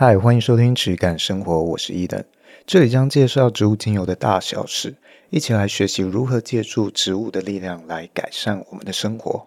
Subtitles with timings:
[0.00, 2.24] 嗨，欢迎收听质感生活，我是伊登，
[2.64, 4.94] 这里将介绍植物精油的大小事，
[5.28, 9.44] 一起来学习如何借助植物的力量来改善我们的生活。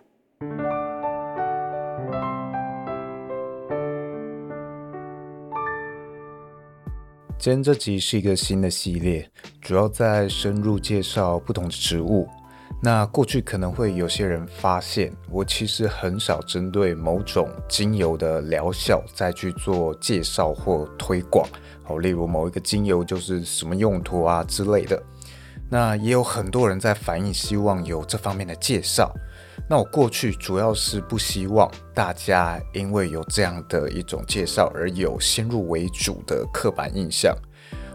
[7.39, 9.31] 今天这集是一个新的系列，
[9.61, 12.27] 主要在深入介绍不同的植物。
[12.83, 21.47] 那过去可能会有些人发现，我其实很少针对某种精油的疗效再去做介绍或推广。
[21.83, 25.01] 好，例如某一个精油就是什么用途啊之类的。
[25.69, 29.13] 那也有很多人在反映，希望有这方面的介绍。
[29.69, 37.37] 那我过去主要是不希望大家因为有这样的一种介绍而有先入为主的刻板印象。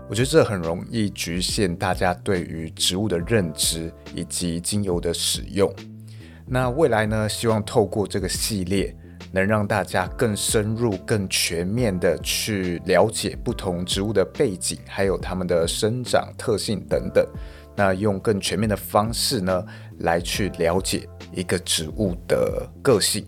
[0.08, 5.72] 我觉得这很容易局限大家对于植物的认知以及精油的使用。
[6.46, 8.94] 那未来呢，希望透过这个系列，
[9.32, 17.26] 能让大家更深入、更全面的去了解不同植物的背景，还有它们的生长特性等等。
[17.74, 19.64] 那用更全面的方式呢，
[19.98, 23.26] 来去了解一个植物的个性。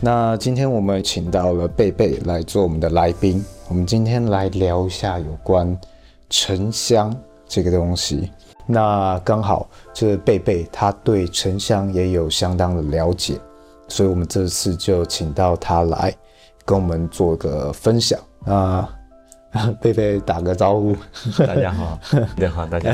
[0.00, 3.44] 那今天我们请到了贝贝来做我们的来宾。
[3.68, 5.76] 我们今天来聊一下有关
[6.28, 7.14] 沉香
[7.46, 8.30] 这个东西。
[8.66, 13.38] 那刚好这贝贝他对沉香也有相当的了解，
[13.88, 16.14] 所以我们这次就请到他来
[16.64, 18.20] 跟我们做个分享。
[18.44, 18.88] 啊，
[19.80, 20.94] 贝贝打个招呼。
[21.38, 21.98] 大家好，
[22.36, 22.92] 你好，大家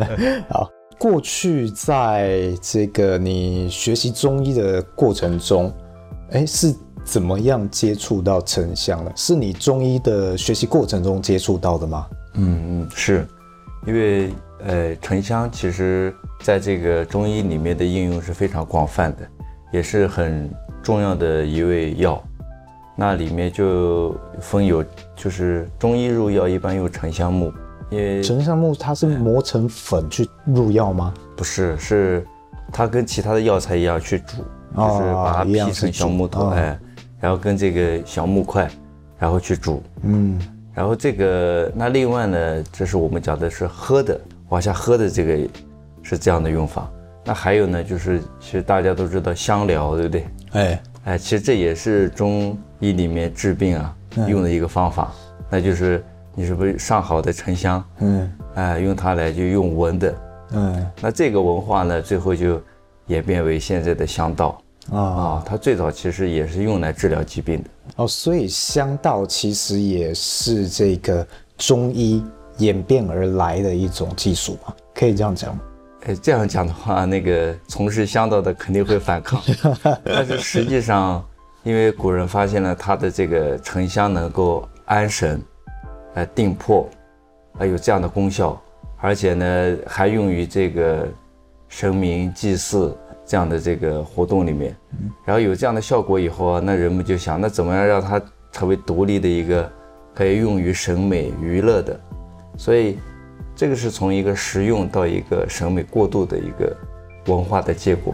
[0.50, 0.68] 好。
[0.98, 5.72] 过去在这个你学习中医的过程中，
[6.30, 6.74] 哎，是
[7.10, 9.12] 怎么样接触到沉香的？
[9.16, 12.06] 是你中医的学习过程中接触到的吗？
[12.34, 13.26] 嗯嗯，是，
[13.84, 14.32] 因为
[14.64, 19.28] 呃，沉香其实在这个中医里面的应用是非常广泛的，
[19.72, 20.48] 也是很
[20.84, 22.22] 重要的一味药。
[22.94, 24.84] 那里面就分有，
[25.16, 27.52] 就是中医入药一般用沉香木，
[27.90, 31.12] 因为沉香木它是磨成粉去入药吗？
[31.34, 32.24] 不是，是
[32.72, 34.36] 它跟其他的药材一样去煮。
[34.72, 36.78] 就是把它劈成小木头，哎，
[37.20, 38.68] 然后跟这个小木块，
[39.18, 40.40] 然后去煮，嗯，
[40.72, 45.48] 然后这个那另外呢，这是我们讲的是喝的，往下喝的这个
[46.02, 46.90] 是这样的用法。
[47.24, 50.26] 那还有呢，就是其实大家都知道香疗，对不对？
[50.52, 50.82] 哎。
[51.04, 55.12] 哎，其实这也是中医里面治病啊用的一个方法，
[55.48, 56.04] 那就是
[56.34, 60.14] 你是不是上好的沉香，嗯，哎，用它来就用闻的，
[60.52, 62.60] 嗯，那这个文化呢，最后就。
[63.06, 64.56] 演变为现在的香道
[64.90, 72.24] 啊、哦，它最早其实也是用来治疗疾病的哦，所以香道其实也是这个中医
[72.58, 75.60] 演变而来的一种技术嘛，可以这样讲吗？
[76.06, 79.40] 哎，这样讲的话，那个从事香道的肯定会反抗，
[80.04, 81.24] 但是实际上，
[81.62, 85.40] 因为古人发现了它的这个沉香能够安神、
[86.14, 86.88] 来定魄，
[87.58, 88.60] 还有这样的功效，
[89.00, 91.06] 而且呢还用于这个。
[91.72, 92.98] 神明祭祀
[93.30, 94.76] 这样的这个活动里面，
[95.24, 98.20] 然后有这样的效果以后啊，那人们就想，那怎么样让它
[98.50, 99.70] 成为独立的一个
[100.12, 102.00] 可以用于审美娱乐的？
[102.56, 102.98] 所以
[103.54, 106.76] 这个是从一个实用到一个审美过渡的一个
[107.26, 108.12] 文化的结果。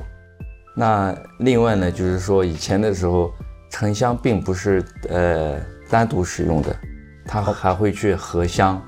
[0.77, 3.33] 那另外呢，就是说以前的时候，
[3.71, 6.77] 沉香并不是呃单独使用的，
[7.25, 8.79] 它还会去合香，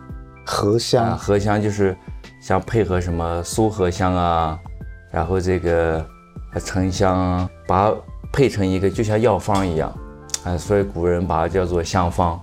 [0.45, 1.97] 合香，合香就是。
[2.41, 4.59] 像配合什么苏合香啊，
[5.10, 6.06] 然后这个
[6.54, 7.97] 沉香，把它
[8.32, 9.92] 配成一个就像药方一样，
[10.44, 12.41] 啊，所以古人把它叫做香方。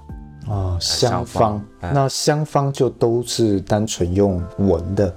[0.47, 1.59] 啊，香方。
[1.81, 5.13] 那香方就都是单纯用闻的。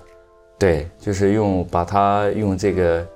[0.58, 3.06] 对，就是用把它用这个，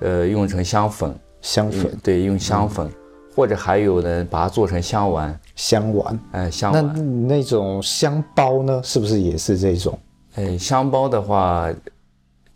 [0.00, 1.12] 呃，用成香粉。
[1.42, 1.98] 香粉。
[2.02, 2.92] 对，用香粉，嗯、
[3.34, 5.40] 或者还有呢，把它做成香丸。
[5.56, 6.20] 香丸。
[6.30, 6.86] 哎，香丸。
[6.94, 7.00] 那
[7.36, 9.98] 那种香包呢，是不是也是这种？
[10.36, 11.68] 哎，香包的话，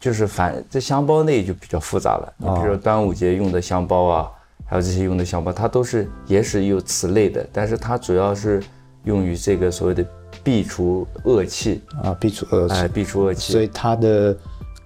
[0.00, 2.32] 就是反这香包内就比较复杂了。
[2.38, 4.30] 你比如说端午节用的香包啊，
[4.64, 8.62] 还有这些用的香包，它都是也是有此类的，但是它主要是
[9.04, 10.02] 用于这个所谓的
[10.42, 13.52] 避除恶气啊，避除恶气，哎，避除恶气。
[13.52, 14.34] 所以它的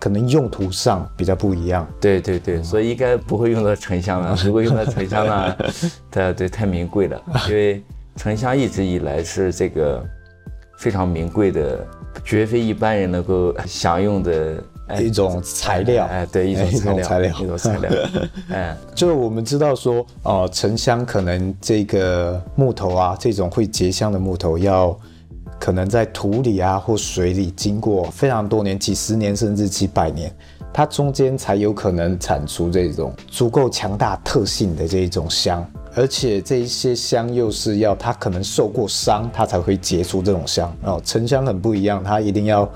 [0.00, 1.86] 可能用途上比较不一样。
[2.00, 4.36] 对对对，所以应该不会用到沉香了。
[4.44, 5.56] 如果用到沉香呢，
[6.10, 7.80] 对对，太名贵了，因为
[8.16, 10.04] 沉香一直以来是这个
[10.76, 11.86] 非常名贵的。
[12.24, 14.62] 绝非一般人能够享用的
[15.00, 17.90] 一种材料，哎，对，一种材料，一种材料，
[18.52, 24.96] 哎，就我们知道说，哦、呃，沉香可能这个木头啊，这种会结香的木头，要
[25.58, 30.30] 可能在土里啊或水里经过非常多年，几十年甚至几百年，
[30.72, 40.76] 它中间才有可能产出这种足够强大特性的这一种香，而且这一些香又是要它可能受过伤，它才会结出这种香。
[40.82, 41.00] 哦。
[41.04, 42.68] 沉香很不一样，它一定要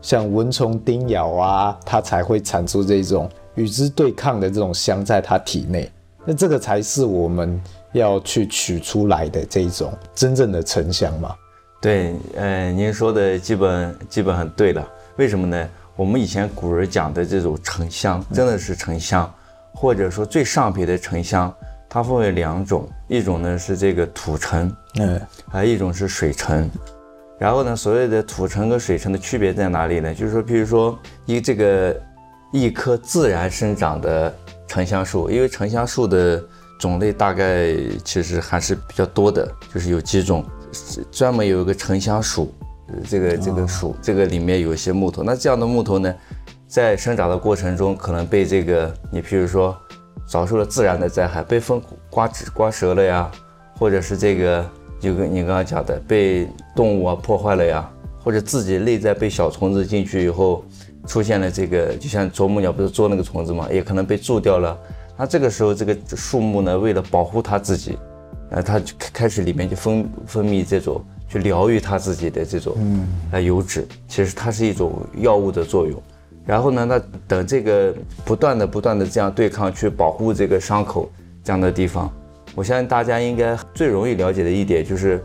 [0.00, 5.90] 像蚊虫叮咬啊，它才会产出这种与之对抗的这种香在它体内。
[6.24, 7.60] 那这个才是我们
[7.92, 11.34] 要去取出来的这一种真正的沉香嘛？
[11.80, 14.86] 对，呃，您说的基本基本很对了。
[15.16, 15.68] 为什么呢？
[15.94, 19.32] 我们以前古人讲的这种沉香，真的是沉香，嗯、
[19.72, 21.52] 或者说最上品的沉香，
[21.88, 26.68] 它分为两种，一种呢是这个土沉，嗯，还有一种是水沉。
[27.38, 30.14] 然后呢，所谓的土城跟水城的区别在哪里呢？
[30.14, 31.94] 就是说，比如说一这个
[32.52, 34.34] 一棵自然生长的
[34.66, 36.42] 沉香树，因为沉香树的
[36.78, 37.74] 种类大概
[38.04, 40.44] 其实还是比较多的，就是有几种，
[41.10, 42.52] 专门有一个沉香属。
[43.10, 46.14] 这个这个树，这个里面有一些木头，那这样的木头呢，
[46.68, 49.76] 在生长的过程中，可能被这个你譬如说
[50.24, 53.28] 遭受了自然的灾害，被风刮直刮折了呀，
[53.76, 54.64] 或者是这个
[55.00, 57.90] 就跟你刚刚讲的被动物啊破坏了呀，
[58.22, 60.64] 或者自己内在被小虫子进去以后，
[61.06, 64.78] 出现了这个，就像啄木鸟不是捉那个虫子嘛，也可能被蛀掉了。
[65.16, 67.98] 那这个时候，这个树木呢，为了保护它自己，
[68.50, 71.04] 那，它就开始里面就分分泌这种。
[71.28, 72.76] 去疗愈它自己的这种
[73.32, 76.00] 呃油脂，其实它是一种药物的作用。
[76.46, 77.92] 然后呢，那等这个
[78.24, 81.10] 不断的不断的这样对抗，去保护这个伤口
[81.42, 82.08] 这样的地方，
[82.56, 85.22] 我相信大家应该最容易了解的一点就是，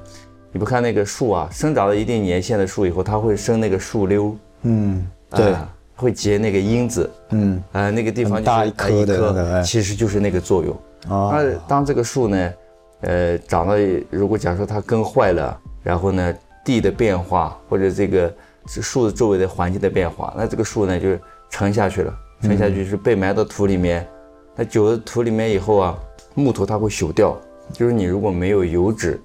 [0.51, 10.77] 你不看那个树啊，生长到一定年限的树以后，它会生那个树瘤，嗯，对，呃、会结那个因子，嗯，呃，那个地方就是大一颗的，那个、其实就是那个作用。
[11.07, 12.53] 哦、那当这个树呢，
[12.99, 13.75] 呃，长到
[14.09, 15.57] 如果假如说它根坏了。
[15.83, 16.31] 然后呢，
[16.63, 18.31] 地的变化或者这个
[18.67, 21.19] 树的周围的环境的变化，那这个树呢就是
[21.49, 24.07] 沉下去了，沉下去是被埋到土里面。
[24.55, 25.97] 那久了土里面以后啊，
[26.33, 27.39] 木头它会朽掉，
[27.73, 29.21] 就是你如果没有油脂，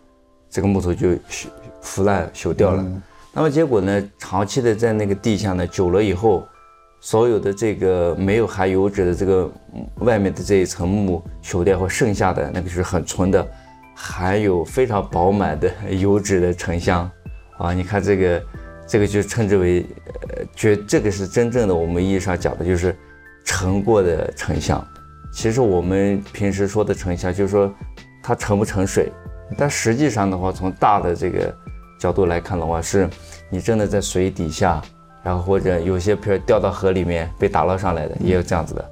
[0.50, 1.48] 这个木头就腐
[1.80, 2.84] 腐烂朽掉了。
[3.32, 6.46] 那么结果呢，长期的在那个地下呢，久了以后，
[7.00, 9.50] 所有的这个没有含油脂的这个
[9.96, 13.46] 外面的这一层木朽掉后，剩下的那个就是很纯的。
[13.98, 17.10] 含有非常饱满的油脂的沉香，
[17.56, 18.42] 啊，你看这个，
[18.86, 19.86] 这个就称之为，
[20.28, 22.94] 呃，觉这个是真正的我们意义上讲的，就是
[23.42, 24.86] 沉过的沉香。
[25.36, 27.70] 其实我们平时说的沉香，就是说
[28.22, 29.12] 它沉不沉水，
[29.58, 31.54] 但实际上的话，从大的这个
[32.00, 33.06] 角度来看的话，是
[33.50, 34.82] 你真的在水底下，
[35.22, 38.90] 然后或者有些譬如掉到河里面被打捞上来的，也有这样子的，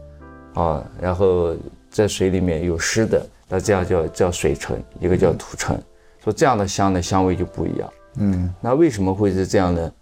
[0.63, 1.57] 啊，然后
[1.89, 3.27] 在水里面有湿的。
[3.49, 5.83] 那这样叫叫水沉，一个叫土沉，
[6.23, 7.91] 说这样的香的香味就不一样。
[8.17, 9.93] 嗯，那为什么会是这样呢？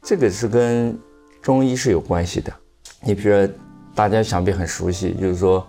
[0.00, 0.96] 这个是跟
[1.42, 2.52] 中医是有关系的。
[3.02, 3.52] 你比如说，
[3.96, 5.66] 大家想必很熟悉，就是说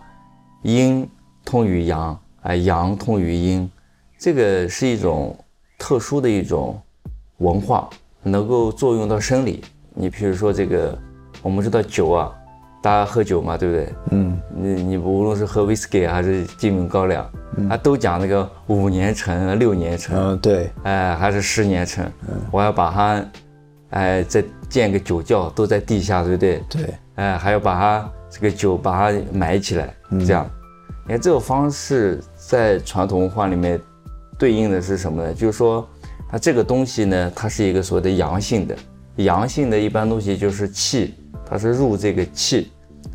[0.63, 1.09] 阴
[1.45, 3.69] 通于阳，哎，阳通于阴，
[4.17, 5.37] 这个是一种
[5.77, 6.79] 特殊的一种
[7.37, 7.89] 文化，
[8.23, 9.63] 能够作用到生理。
[9.93, 10.97] 你比如说这个，
[11.41, 12.31] 我们知道酒啊。
[12.81, 13.93] 大家喝酒嘛，对不对？
[14.11, 17.29] 嗯，你你无论是喝威士忌还是金门高粱，
[17.69, 22.09] 啊，都讲那个五年陈、六年陈，嗯，对，哎，还是十年陈，
[22.49, 23.25] 我要把它，
[23.89, 26.63] 哎，再建个酒窖，都在地下，对不对？
[26.69, 29.93] 对，哎，还要把它这个酒把它埋起来，
[30.25, 30.49] 这样，
[31.05, 33.79] 你看这个方式在传统文化里面
[34.37, 35.33] 对应的是什么呢？
[35.33, 35.87] 就是说，
[36.29, 38.75] 它这个东西呢，它是一个所谓的阳性的，
[39.15, 41.15] 阳性的一般东西就是气。
[41.51, 42.71] 它是入这个气，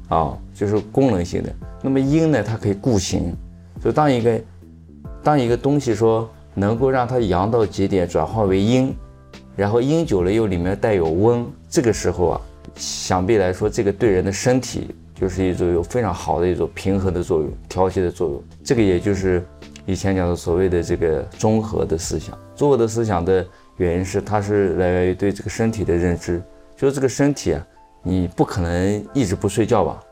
[0.08, 1.54] 啊，就是功能性的。
[1.80, 3.32] 那么阴呢，它可以固形。
[3.80, 4.40] 所以当一个
[5.22, 8.92] 当一个东西说能够让它阳到极点转化为阴，
[9.54, 12.40] 然后阴久了又里面带有温，这个时候啊，
[12.74, 14.92] 想必来说这个对人的身体
[15.24, 18.44] 就是一种有非常好的一种平衡的作用、调节的作用。
[18.62, 19.42] 这个也就是
[19.86, 22.38] 以前讲的所谓的这个中和的思想。
[22.54, 23.46] 中和的思想的
[23.78, 26.42] 原因是它是来源于对这个身体的认知，
[26.76, 27.66] 就是这个身体啊。
[28.02, 30.02] 你不可能一直不睡觉吧？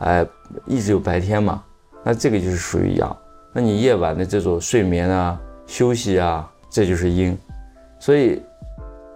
[0.00, 0.26] 哎，
[0.66, 1.64] 一直有白天嘛？
[2.04, 3.16] 那这个就是属于阳。
[3.54, 7.34] 那你夜晚的这种睡眠啊、休息啊，这就是阴。
[7.98, 8.42] 所以，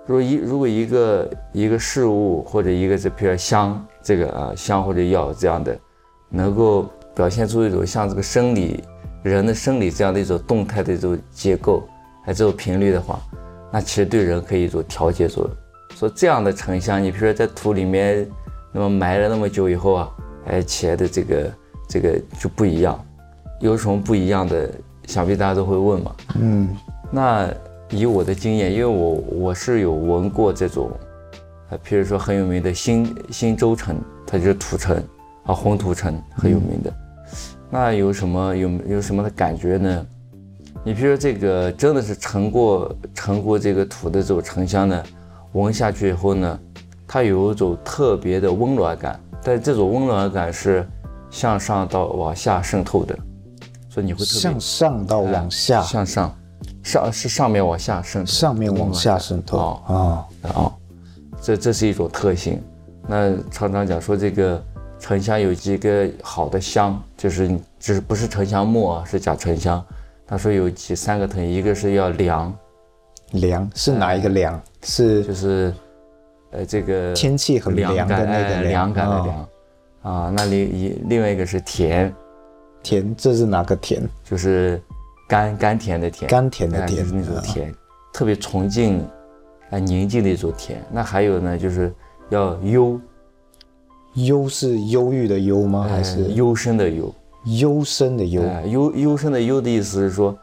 [0.06, 5.78] 如果一如果一个一个事物或者一个这譬如香，这个啊香或者药这样的，
[6.28, 8.82] 能够表现出一种像这个生理
[9.22, 11.82] 人的生理这样的一种动态的一种结构，
[12.24, 13.20] 还这种频率的话，
[13.72, 15.56] 那其实对人可以一种调节作用。
[15.96, 18.28] 说这样的沉香，你比如说在土里面，
[18.72, 20.10] 那么埋了那么久以后啊，
[20.46, 21.52] 哎，起来的这个
[21.88, 22.98] 这个就不一样，
[23.60, 24.70] 有什么不一样的？
[25.08, 26.14] 想必大家都会问嘛。
[26.40, 26.68] 嗯，
[27.10, 27.52] 那
[27.90, 30.92] 以我的经验，因为我我是有闻过这种，
[31.72, 35.02] 啊，譬如说很有名的新新州城，它就是土城
[35.44, 36.92] 啊，红土城很有名的。
[37.70, 40.06] 那有什么有有什么的感觉呢？
[40.84, 45.02] 你比如说这个真的是盛过盛过这个土的这种沉香呢，
[45.52, 46.58] 闻下去以后呢，
[47.06, 50.86] 它有一种特别的温暖感，但这种温暖感是
[51.30, 53.16] 向上到往下渗透的，
[53.88, 56.36] 所以你会特别向上到往下，呃、向上
[56.82, 60.72] 上是上面往下渗透，上面往下渗透啊啊、哦哦，
[61.42, 62.62] 这这是一种特性。
[63.06, 64.64] 那常常讲说这个
[64.98, 67.48] 沉香有几个好的香，就是
[67.80, 69.84] 就是不是沉香木啊，是讲沉香。
[70.24, 72.56] 他说有几三个特性，一个是要凉，
[73.32, 74.54] 凉是哪一个凉？
[74.54, 75.74] 呃、是就是，
[76.52, 79.48] 呃，这个天气很凉的那个凉，凉感的凉，
[80.02, 82.14] 啊、那另一另外一个是甜，
[82.82, 84.00] 甜这是哪个甜？
[84.24, 84.80] 就是
[85.28, 87.74] 甘甘甜的甜，甘甜的甜，就是那种甜，哦、
[88.14, 89.04] 特别崇敬
[89.72, 90.80] 啊宁静的一种甜。
[90.92, 91.92] 那还有呢，就是
[92.28, 93.00] 要幽，
[94.14, 95.88] 幽是忧郁的忧吗？
[95.90, 96.22] 还是？
[96.34, 97.12] 幽深的幽？
[97.44, 100.38] 幽深的幽，幽幽深的幽的意思是说，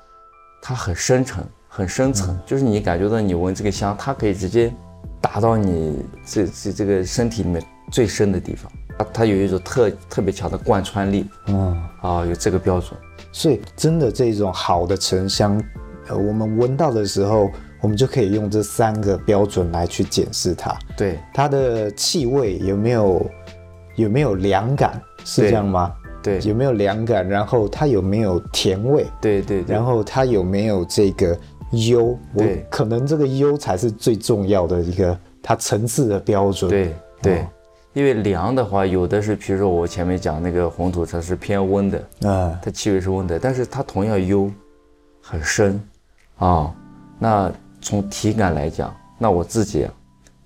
[0.62, 4.70] 它很深沉，很深层，嗯、就是你感觉到你闻这个香，它可以直接
[5.22, 11.82] 打到你这这这个身体里面最深的地方，它它有一种特特别强的贯穿力，嗯。
[12.02, 12.98] 啊，有这个标准，
[13.34, 15.62] 所以真的这种好的沉香，
[16.08, 17.50] 呃，我们闻到的时候，
[17.82, 23.26] 我们就可以用这三个标准来去检视它，对它的气味有没有
[23.96, 25.94] 有没有凉感，是这样吗？
[26.22, 27.28] 对，有没有凉感？
[27.28, 29.06] 然后它有没有甜味？
[29.22, 29.74] 对对，对。
[29.74, 31.38] 然后它有没有这个
[31.72, 32.18] 幽？
[32.38, 36.70] 对，我可能这个幽才是最重要的一个它层次的标准。
[36.70, 37.48] 对对，
[37.94, 41.98] 因为凉的话，有的是，比如说我前面讲那个红土，它是偏温的
[42.30, 44.52] 啊，它气味是温的，但是它同样幽，
[45.22, 45.82] 很深
[46.38, 46.76] 啊。
[47.18, 49.88] 那从体感来讲，那我自己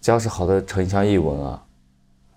[0.02, 1.64] 只要是好的沉香一闻啊，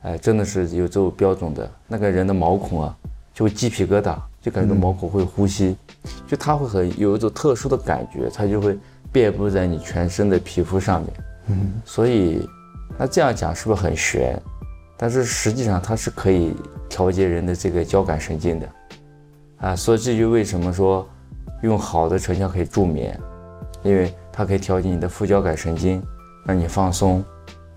[0.02, 2.96] 哎，真的是有这种标准的，那个人的毛孔啊。
[3.36, 5.76] 就会鸡皮疙瘩，就感觉毛孔会呼吸，
[6.26, 8.78] 就它会很有一种特殊的感觉，它就会
[9.12, 11.12] 遍布在你全身的皮肤上面。
[11.48, 12.48] 嗯，所以
[12.98, 14.40] 那这样讲是不是很玄？
[14.96, 16.54] 但是实际上它是可以
[16.88, 18.68] 调节人的这个交感神经的，
[19.58, 21.06] 啊，所以这就为什么说
[21.62, 23.20] 用好的沉香可以助眠，
[23.82, 26.02] 因为它可以调节你的副交感神经，
[26.44, 27.24] 让你放松，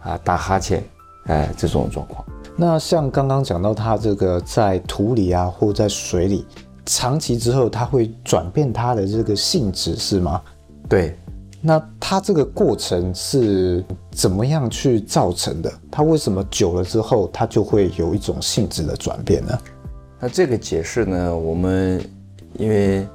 [0.01, 0.83] 啊，打哈欠，
[1.27, 2.21] 哎，这种状况。
[2.57, 6.45] 那像刚刚讲到，它这个在土里啊，或在水里，
[6.85, 10.41] 长期之后，它会转变它的这个性质，是吗？
[10.89, 11.17] 对。
[11.61, 15.71] 那它这个过程是怎么样去造成的？
[15.91, 19.57] 它为什么久了之后，它就会有一种性质的转变呢？
[20.19, 22.01] 那这个解释呢，我们
[22.57, 23.07] 因为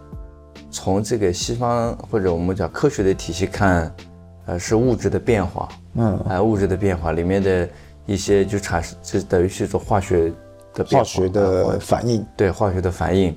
[0.75, 3.95] 从这个西方或者我们讲科学的体系看，
[4.47, 7.69] 呃，是物质的变化，嗯，啊，物质的变化里面的。
[8.07, 10.31] 一些就产生，就等于是一种化学
[10.75, 13.35] 的化学的反应，对化学的反应。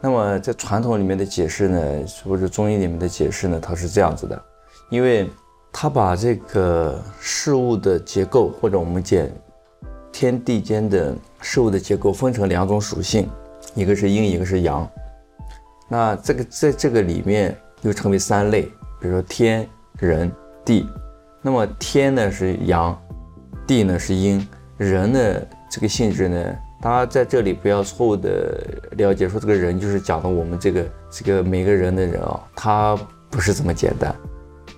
[0.00, 4.42] 那么在传统里面的解释呢，或者中医里面的解释呢，它是这样子的，
[4.88, 5.28] 因为
[5.70, 9.28] 它把这个事物的结构，或者我们讲
[10.10, 13.28] 天地间的事物的结构分成两种属性，
[13.74, 14.90] 一个是阴，一个是阳。
[15.88, 18.62] 那这个在这个里面又称为三类，
[19.00, 20.30] 比如说天、人、
[20.64, 20.88] 地。
[21.42, 22.96] 那么天呢是阳。
[23.66, 25.18] 地呢是阴，人呢
[25.68, 32.96] 这个性质呢，大家在这里不要错误的了解，说这个人就是讲的我们这个这个每个人的人啊，他
[33.28, 34.14] 不是这么简单，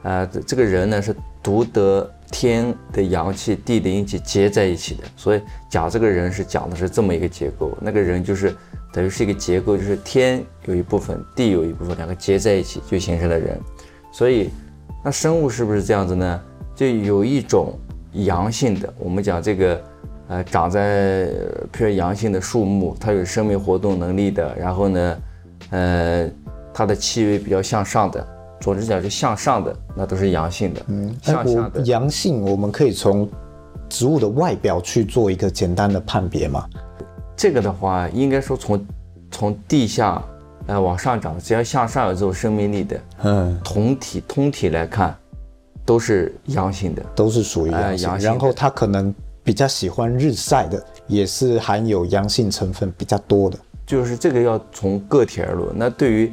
[0.04, 8.56] 啊，这这个人呢是独得天的阳气、地的阴气结在一起的，所以讲这个人是讲的是这么一个结构，那个人就是
[8.98, 13.56] 等于是一个结构，就是天有一部分，地有一部分，两个结在一起就形成了人，
[14.10, 14.50] 所以
[15.04, 16.42] 那生物是不是这样子呢？
[16.74, 17.78] 就有一种。
[18.24, 19.80] 阳性的，我们讲这个，
[20.28, 21.28] 呃，长在
[21.70, 25.18] 譬如阳性的树木，它有生命活动能力的，然后呢，
[25.70, 26.28] 呃，
[26.72, 28.26] 它的气味比较向上的，
[28.60, 30.80] 总之讲是向上的，那都是阳性的。
[30.88, 33.28] 嗯，向下的阳性，我们可以从
[33.90, 36.66] 植物的外表去做一个简单的判别吗？
[37.38, 38.86] 这个的话，应该说从
[39.30, 40.22] 从地下
[40.66, 45.16] 呃往上长，只要向上有这种生命力的，嗯，同体通体来看。
[45.86, 48.10] 都是阳性的，都是属于阳性。
[48.10, 53.58] 呃、然后它可能比较喜欢日晒的，也是含有阳性成分比较多的。
[53.86, 55.72] 就是这个要从个体而论。
[55.74, 56.30] 那对于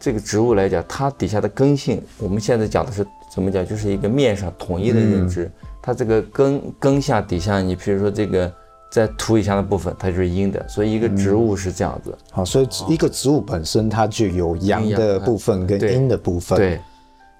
[0.00, 3.66] 这个植物来讲，它底下的根性，我们现在讲的是怎么讲？
[3.66, 5.44] 就是一个面上统一的认知。
[5.44, 8.50] 嗯、它这个根根下底下，你比如说这个
[8.94, 10.64] 在土以下的部分，它就是阴的。
[10.68, 12.16] 所以一个植物是这样子。
[12.30, 16.56] 好、嗯，所以一个植物本身它就有阳的部分跟阴的部分。
[16.56, 16.70] 对。
[16.76, 16.80] 对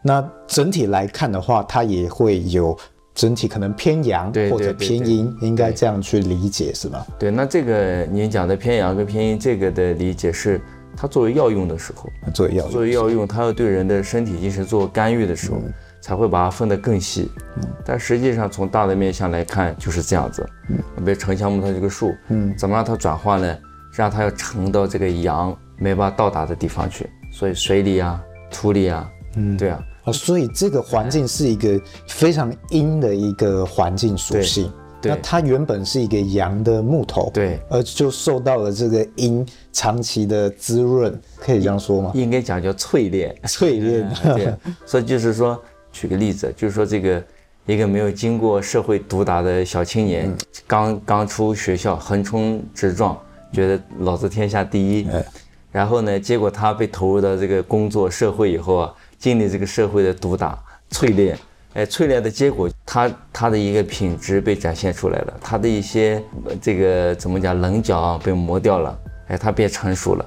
[0.06, 2.76] 那整体来看的话，它也会有
[3.14, 7.06] 整体可能偏阳或者偏阴，应该这样去理解是吧？
[7.18, 10.61] 对，那这个您讲的偏阳跟偏阴，这个的理解是，
[10.94, 15.73] 它作为药用的时候，作为药用作为药用，它要对人的身体进行做干预的时候，嗯、
[16.04, 17.30] 才会把它分得更细。
[17.56, 20.46] 嗯，但实际上从大的面相来看，就是这样子。
[20.68, 23.58] 嗯，比如沉香木它这个树，嗯，怎么让它转化呢？
[23.94, 29.82] 让它要沉到这个阳没办法到达的地方去，所以水里啊、土里啊，嗯，对啊。
[30.04, 34.70] 哦，所以这个环境是一个非常阴的一个环境属性。
[35.00, 42.11] 对，那它原本是一个阳的木头，对，而就受到了这个阴长期的滋润，可以这样说吗？
[42.14, 44.11] 应该讲叫淬炼，淬炼。
[44.25, 45.62] 嗯、 对，所以就是说，
[45.94, 47.24] 举个例子，就是说这个
[47.64, 50.36] 一个没有经过社会毒打的小青年，嗯、
[50.66, 53.18] 刚刚出学校，横冲直撞，
[53.50, 55.24] 觉得老子天下第一，哎、
[55.72, 58.94] 然后呢，结果他被投入到这个工作社会以后啊。
[59.16, 60.58] 经历这个社会的毒打、
[60.90, 61.38] 淬炼，
[61.72, 66.22] 哎，淬炼的结果，他他的一个品质被展现出来了，他的一些
[66.60, 68.98] 这个怎么讲棱角啊被磨掉了，
[69.28, 70.26] 哎，他变成熟了。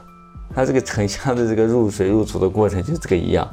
[0.55, 3.47] 他这个沉香的这个入水入土的过程就这个一样，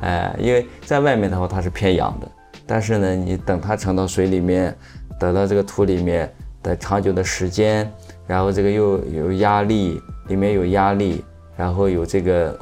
[0.00, 2.28] 哎，因为在外面的话它是偏阳的，
[2.66, 4.74] 但是呢，你等它沉到水里面，
[5.18, 6.32] 等到这个土里面
[6.62, 7.90] 的长久的时间，
[8.26, 11.24] 然后这个又有压力，里面有压力，
[11.56, 12.58] 然后有这个。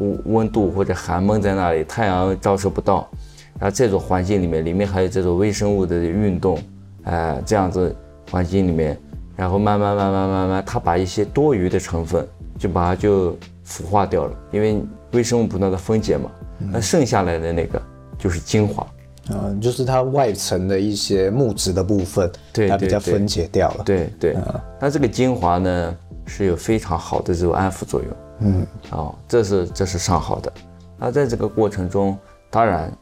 [0.00, 3.10] 温温度或者寒闷在那里，太阳照射不到，
[3.58, 6.56] 然后这种环境里面，里面还有这种微生物的运动，
[7.02, 7.92] 哎、这样子
[8.30, 8.96] 环境里面，
[9.34, 12.24] 然后慢慢慢慢慢慢，它把一些多余的成分
[12.56, 14.80] 就把它就腐化掉了，因为
[15.14, 17.80] 微生物不断的分解嘛，那剩下来的那个
[18.18, 18.86] 就是精华，
[19.30, 24.34] 嗯，就是它外层的一些木质的部分，对，它比较分解掉了，对对，
[24.80, 25.96] 那、嗯、这个精华呢
[26.26, 28.10] 是有非常好的这种安抚作用。
[28.40, 30.52] 嗯，哦，这是这是上好的，
[30.96, 32.16] 那在这个过程中，
[32.50, 32.92] 当然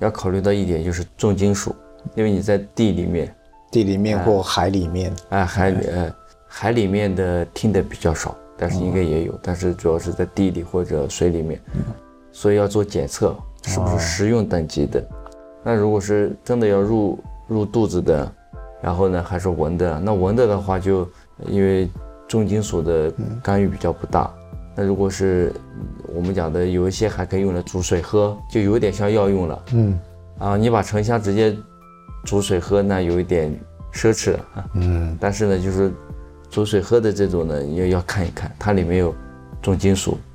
[0.00, 1.74] 要考虑到一点就是重金属，
[2.14, 3.34] 因为你在地里面，
[3.70, 6.14] 地里面或海里面，哎，海里，呃，
[6.46, 11.58] 海里面的听的比较少，但是应该也有，但是主要是在地里或者水里面，
[12.32, 15.04] 所以要做检测，是不是食用等级的？
[15.62, 18.32] 那如果是真的要入入肚子的，
[18.82, 21.08] 然后呢，还是闻的，那闻的的话就
[21.46, 21.88] 因为
[22.26, 24.28] 重金属的干预比较不大。
[24.74, 25.52] 那如果是
[26.14, 29.62] 我们讲的有一些还可以用来煮水喝，就有点像药用了。
[29.74, 30.00] 嗯，
[30.38, 31.54] 啊，你把沉香直接
[32.24, 33.54] 煮水喝，那有一点
[33.92, 34.40] 奢侈了。
[34.74, 35.92] 嗯，但是呢，就是
[36.48, 39.14] 煮水喝的这种呢，要要看一看，它里面有
[39.60, 40.31] 重金属，啊，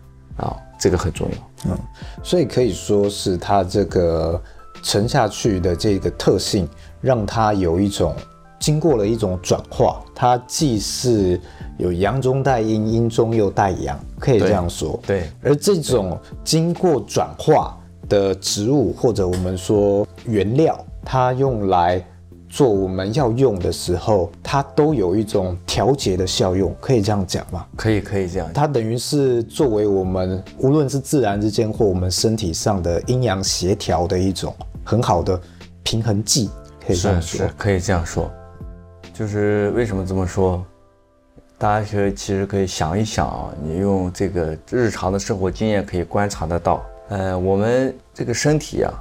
[0.79, 1.71] 这个很重要。
[1.71, 1.77] 嗯，
[2.23, 4.41] 所以可以说是它这个
[4.83, 6.67] 沉下去的这个特性，
[7.01, 8.15] 让它有一种
[8.59, 11.39] 经过了一种转化，它既是。
[11.77, 14.99] 有阳中带阴，阴中又带阳，可以这样说。
[15.05, 17.77] 对，对，而这种经过转化
[18.09, 22.03] 的植物，或者我们说原料，它用来
[22.57, 27.63] 做我们要用的时候，它都有一种调节的效用，可以这样讲吗？
[27.75, 28.51] 可以，可以这样。
[28.51, 35.39] 它等于是作为我们无论是自然之间或我们身体上的阴阳协调的一种很好的
[35.83, 36.49] 平衡剂，
[36.83, 37.37] 可以这样说。
[37.37, 38.27] 是，是，可以这样说。
[39.13, 40.65] 就是为什么这么说？
[41.59, 46.83] 大家其实其实可以想一想啊，你用这个日常的生活经验可以观察得到。
[47.09, 48.91] 呃，我们这个身体啊，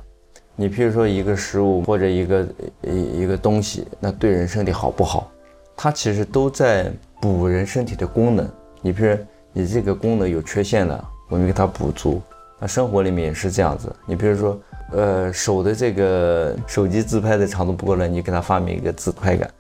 [0.57, 2.49] 你譬如说一个食物或者一个
[2.83, 5.31] 一一个东西，那对人身体好不好？
[5.77, 6.91] 它其实都在
[7.21, 8.49] 补人身体的功能。
[8.81, 9.19] 你譬如
[9.53, 12.21] 你这个功能有缺陷了，我们给它补足。
[12.59, 13.95] 那生活里面也是这样子。
[14.07, 14.59] 你比如说，
[14.93, 19.51] 呃，手的这个手机自拍的长度不够了，你给它发明一个自拍杆。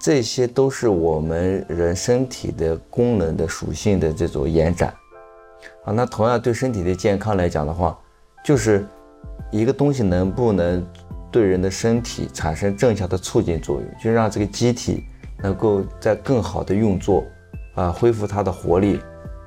[0.00, 4.92] 这些都是我们人身体的功能的属性的这种延展，
[5.84, 7.96] 啊，那同样对身体的健康来讲的话，
[8.42, 8.84] 就是
[9.50, 10.86] 一个东西能不能
[11.30, 15.04] 对人的身体产生正向的促进作用，就让这个机体
[15.42, 17.24] 能够在更好的运作，
[17.74, 19.00] 啊，恢复它的活力，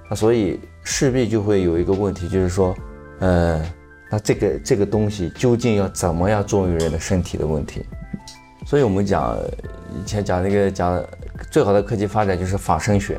[0.09, 2.75] 那所以势必就会有一个问题，就是说，
[3.19, 3.61] 呃，
[4.11, 7.85] 那这个这个东西究竟要怎么样作用于人的身体的问题？
[8.65, 9.37] 所以我们讲。
[9.95, 10.99] 以前讲那个讲
[11.51, 13.15] 最好的科技发展就是仿生学，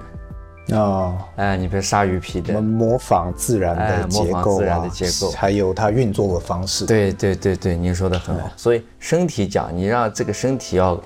[0.71, 6.87] 哦，哎，你比如鲨鱼皮的，模仿自然的结构，模仿自然的结构，还有它运作的方式。
[6.87, 8.51] 对对对对，您说的很好。
[8.57, 10.99] 所以身体讲，你让这个身体要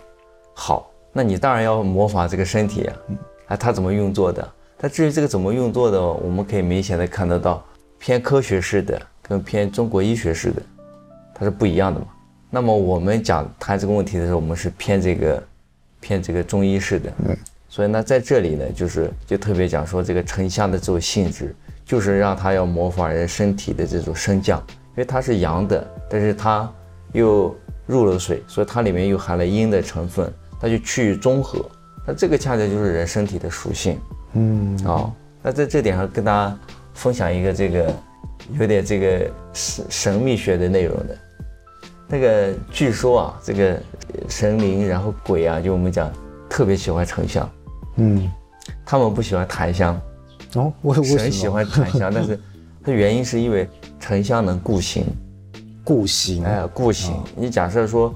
[0.55, 2.97] 好，那你当然要模仿这个身体啊，
[3.49, 4.47] 啊，它怎么运作的？
[4.77, 7.65] 但至于这个怎么运作的，我们可以明显的看得到，
[7.99, 10.63] 偏科学式的跟偏中国医学式的，
[11.35, 12.07] 它是不一样的嘛。
[12.49, 15.43] 那么我们讲谈这个问题的时候，我们是偏这个。
[16.01, 17.37] 偏这个中医式的，嗯，
[17.79, 26.69] 所以呢，在这里呢，就是就特别讲说这个沉香的这种性质，就是让它要模仿人身体的这种升降，因为它是阳的，但是它
[27.13, 30.29] 又入了水，所以它里面又含了阴的成分，
[30.61, 31.65] 它就趋于中和。
[32.05, 33.97] 那这个恰恰就是人身体的属性。
[34.33, 36.59] 嗯，哦，那在这点上跟大家
[36.95, 37.95] 分享一个这个
[38.59, 41.17] 有点这个神神秘学的内容的。
[42.09, 43.81] 那个据说啊，这个
[44.29, 46.13] 神灵然后鬼啊，就我们讲
[46.51, 47.49] 特别喜欢沉香。
[47.99, 48.31] 嗯，
[48.87, 50.01] 他们不喜欢檀香。
[50.55, 52.39] 哦，我我很喜欢檀香， 但是
[52.83, 53.69] 它原因是因为
[54.01, 55.05] 沉香能固形。
[55.85, 57.13] 固形，哎，固形。
[57.15, 58.15] 哦、你假设说，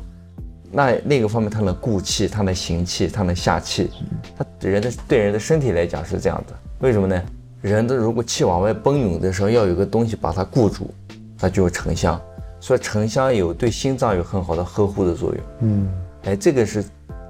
[0.70, 3.90] 那那个方面它能固气，它能行气，它能下气。
[4.36, 7.22] 它人的对人的身体来讲是这样的，为什么呢？
[7.62, 10.92] 人的如果气往外奔涌的时候，要有个东西把它固住，
[11.40, 12.20] 那就是沉香。
[12.60, 15.44] 所以沉香有对心脏有很好的呵护的作用。
[15.60, 15.88] 嗯，
[16.24, 16.84] 哎，这个是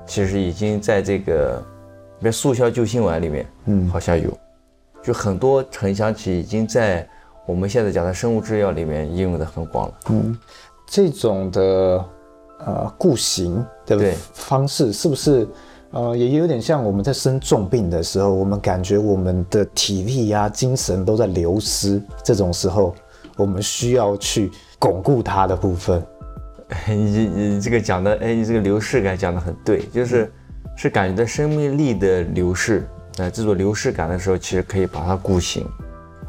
[0.07, 1.63] 其实已经在这个，
[2.23, 4.31] 比如速效救心丸里面，嗯，好像有，
[5.03, 7.07] 就很多沉香剂已经在。
[7.45, 9.95] 我们现在讲的生物制药里面应用的很广了。
[10.11, 10.39] 嗯，
[10.87, 12.05] 这种的
[12.65, 15.47] 呃固形的方式是不是
[15.91, 22.95] 呃也有点像我们在生重病的时候，我们感觉我们的体力呀、啊、精神都在流失，这种时候
[23.37, 26.01] 我们需要去巩固它的部分。
[26.87, 30.33] 你你这个讲的，哎，你这个流逝感讲的很对，就是
[30.77, 32.87] 是感觉到生命力的流逝。
[33.19, 35.67] 哎，这种流逝感的时候，其实可以把它固形，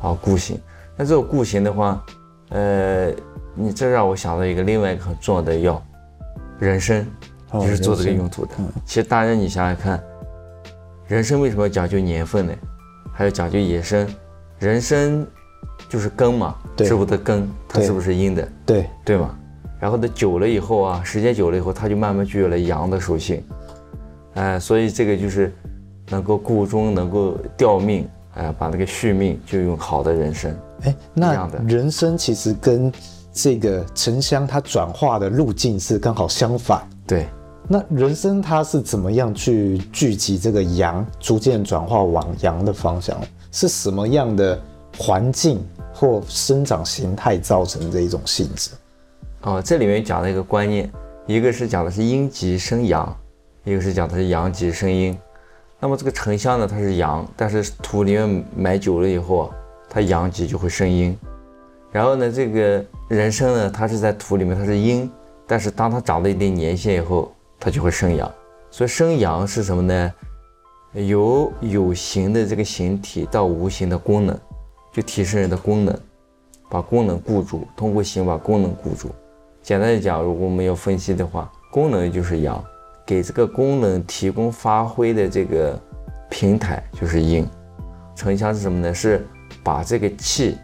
[0.02, 0.60] 啊固形。
[0.98, 2.04] 那这种固形的话，
[2.50, 3.10] 呃，
[3.56, 5.82] 你这让我想到一个另外一个很重要的药，
[6.60, 7.06] 人参，
[7.52, 8.52] 就是做这个用途的。
[8.56, 10.04] 哦、其实大家你想想看，
[11.08, 12.54] 人参为什么要讲究年份呢？
[13.14, 14.08] 还有讲究野生，
[14.60, 15.26] 人参
[15.88, 18.48] 就是根嘛，植物的根，它是不是阴的？
[18.66, 19.38] 对对嘛。
[19.80, 23.44] 然后它久了以后啊，时间久了以后，它就慢慢具有了阳的属性，
[24.36, 25.54] 哎、呃，所以这个就是
[26.10, 28.08] 能够固中，能够吊命。
[28.36, 30.60] 哎，把那个续命就用好的人参。
[30.86, 32.92] 哎，那人参其实跟
[33.32, 36.82] 这个沉香它转化的路径是刚好相反。
[37.06, 37.28] 对，
[37.68, 43.16] 那人参它是怎么样去聚集这个阳，逐渐转化往阳的方向？
[43.52, 44.60] 是什么样的
[44.98, 48.72] 环境或生长形态造成这一种性质？
[49.42, 50.92] 哦，这里面讲了一个观念，
[51.28, 53.16] 一个是讲的是阴极生阳，
[53.64, 55.18] 一个是讲它是阳极生阴。
[55.80, 59.56] 那么这个沉香呢，它是阳，但是土里面埋久了以后啊，
[59.90, 61.18] 它阳极就会生阴。
[61.92, 65.10] 然后呢，这个人参呢，它是在土里面，它是阴，
[65.46, 68.32] 但是当它长了一定年限以后，它就会生阳。
[68.72, 70.14] 所以生阳是什么呢？
[70.94, 74.40] 由有形的这个形体到无形的功能，
[74.92, 76.00] 就提升人的功能，
[76.70, 79.10] 把功能固住，通过形把功能固住。
[79.62, 82.64] 简单的讲，如果我们要分析的话，功能就是阳。
[83.06, 85.80] 给这个功能提供发挥的这个
[86.30, 87.48] 平台就是阴，
[88.16, 88.94] 沉香是什么呢？
[88.94, 89.26] 是
[89.64, 90.58] 把这个气，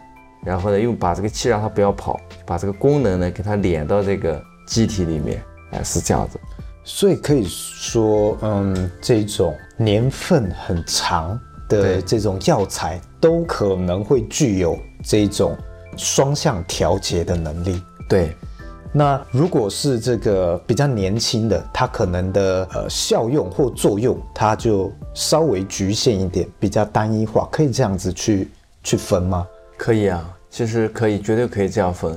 [0.44, 6.40] 然后呢，又把这个气让它不要跑，把这个功能呢给它连到这个机体里面，哎，是这样子。
[6.82, 15.56] 所以可以说，嗯，这种年份很长的这种药材，都可能会具有这种
[15.96, 17.82] 双向调节的能力。
[18.08, 18.34] 对。
[18.92, 28.48] 那如果是这个比较年轻的，它可能的呃效用或作用，它就稍微局限一点，比较单一化，可以这样子去
[28.82, 29.46] 去分吗？
[29.76, 32.12] 可以啊，其实可以，绝对可以这样分，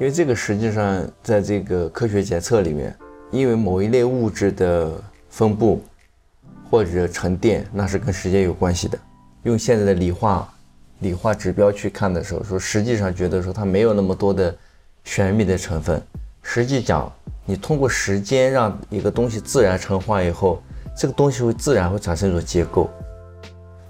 [0.00, 2.96] 因为这个实际上在这个科学检测里面，
[3.30, 4.90] 因为某一类物质的
[5.28, 5.82] 分布
[6.70, 8.98] 或者沉淀，那是跟时间有关系的。
[9.42, 10.50] 用现在的理化
[11.00, 14.56] 理化指标去看的时候，说实际上觉得说它没有那么多的。
[15.06, 16.02] 玄秘的成分，
[16.42, 17.10] 实际讲，
[17.44, 20.60] 你通过时间让一个东西自然陈化以后，
[20.96, 22.90] 这个东西会自然会产生一种结构。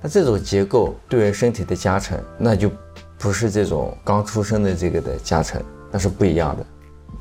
[0.02, 2.70] 那这种结构对人身体的加成，那就
[3.18, 6.64] 不是这种刚出生的这个的加成，那是不一样的。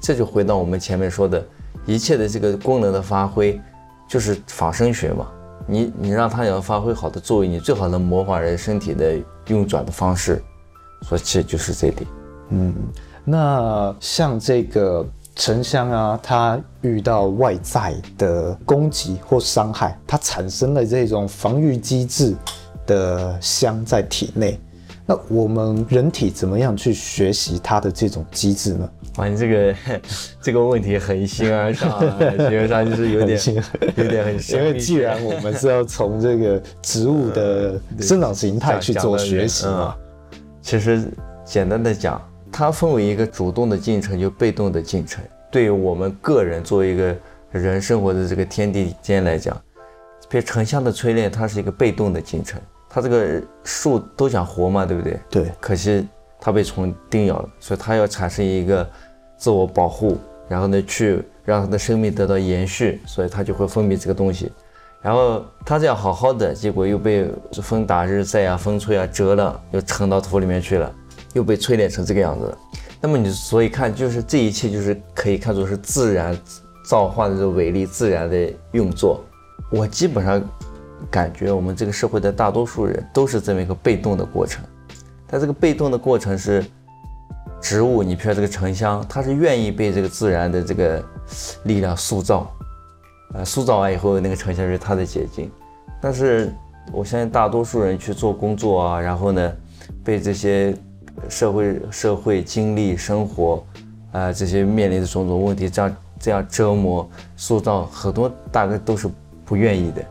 [0.02, 1.44] 这就回到我们前面说的，
[1.86, 3.60] 一切的这个功能的发挥，
[4.10, 5.26] 就是仿生学嘛。
[5.66, 10.44] 你你让它要发挥好的作用，你最好能模仿人身体的运转的方式，
[11.02, 12.06] 所以其实就是这点。
[12.50, 12.76] 嗯。
[13.26, 15.04] 那像这个
[15.36, 22.36] 沉香啊，它遇到外在的攻击或伤害，它产生了这种防御机制
[22.86, 24.60] 的香在体内。
[25.08, 28.90] 那我们人体怎么样去学习它的这种机制呢？
[29.18, 29.76] 哇，你这个
[30.42, 33.40] 这个问题很形而上，形而上就是有点
[33.98, 34.34] 有点很。
[34.56, 39.96] 因为既然我们是要从这个植物的生长形态去做学习嘛，
[40.62, 41.12] 其实
[41.44, 42.22] 简单的讲。
[42.58, 45.22] 它分为一个主动的进程，就被动的进程。
[45.52, 47.14] 对于我们个人作为一个
[47.52, 49.62] 人生活的这个天地间来讲，
[50.30, 52.58] 比如沉香的淬炼，它是一个被动的进程。
[52.90, 55.20] 它这个树都想活嘛，对不对？
[55.30, 55.52] 对。
[55.60, 56.08] 可惜
[56.40, 58.90] 它被虫叮咬了，所以它要产生一个
[59.36, 64.50] 自我保护，然后呢去让它的生命得到延续，所以它就会分泌这个东西。
[65.02, 67.30] 然后它这样好好的，结果又被
[67.62, 70.90] 风打日晒啊、风吹啊折了，又沉到土里面去了，
[71.36, 72.58] 又被淬炼成这个样子。
[73.00, 76.36] 那么你所以看，就是这一切就是可以看作是自然
[76.90, 79.24] 造化的这个伟力，自然的运作。
[79.70, 80.42] 我基本上
[81.12, 84.64] 感觉我们这个社会的大多数人都是这么一个被动的过程。
[85.28, 86.66] 但这个被动的过程是
[87.62, 91.04] 植物，你譬如这个沉香，它是愿意被这个自然的这个
[91.66, 92.50] 力量塑造。
[93.34, 95.52] 呃，塑造完以后，那个沉香是它的结晶。
[96.02, 96.54] 但是
[96.92, 99.52] 我相信大多数人去做工作啊，然后呢，
[100.04, 100.74] 被这些
[101.30, 103.64] 社会社会经历生活，
[104.12, 109.10] 啊、呃，这些面临的种种问题，这样这样折磨塑造，很多大概都是
[109.46, 110.04] 不愿意的。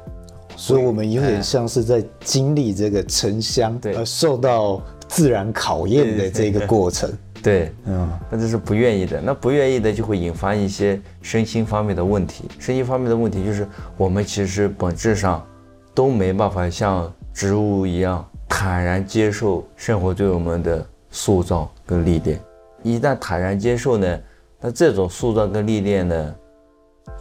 [0.56, 7.10] 所以，我们有点像是在经历这个沉香，对，而受到自然考验的这个过程。
[7.42, 12.44] 对，嗯，那这是不愿意的，那不愿意的就会引发一些身心方面的问题。
[12.58, 15.44] 身心方面的问题就是，我们其实本质上
[15.92, 22.38] 都没办法像植物一样坦然接受生活对我们的塑造跟历练。
[22.83, 24.20] 一旦坦然接受呢，
[24.61, 26.35] 那这种塑造跟历练呢，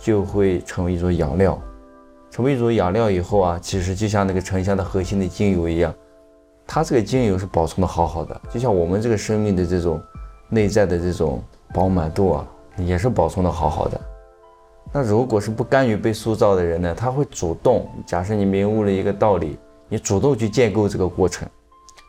[0.02, 1.58] 就会成为一种养料。
[2.30, 5.94] 成为一种养料以后啊，其实就像那个沉香的核心的精油一样，
[6.68, 10.02] 它这个精油是保存的好好的，就像我们这个生命的这种。
[10.50, 11.42] 内在的这种
[11.74, 14.00] 饱满度啊，也是保存的好好的。
[14.92, 17.90] 那如果是不甘于被塑造的人呢，他会主动。
[18.06, 19.58] 假设你明悟了一个道理，
[19.90, 21.48] 你主动去建构这个过程，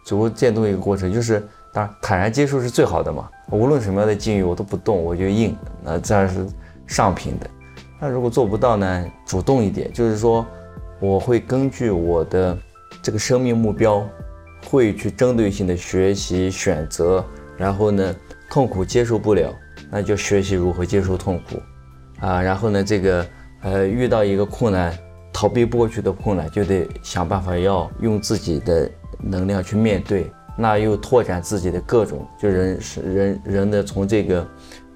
[0.05, 1.43] 主动建构一个过程，就是
[1.75, 3.29] 当然坦然接受是最好的嘛。
[3.51, 6.47] 无论什么样的境遇，我都不动，我就硬，那自然是
[6.87, 7.51] 上品的。
[8.01, 10.47] 那如果做不到呢，主动一点，就是说
[11.01, 12.57] 我会根据我的
[13.03, 14.03] 这个生命目标，
[14.71, 17.23] 会去针对性的学习选择，
[17.59, 18.15] 然后呢。
[18.51, 19.53] 痛苦接受不了，
[19.91, 21.61] 那就学习如何接受痛苦，
[22.21, 23.27] 啊，然后呢，这个
[23.63, 24.97] 呃遇到一个困难，
[25.33, 34.47] 逃避不过去的困难，就得想办法要用自己的能量去面对，那又拓展自己的各种，就人是人人的从这个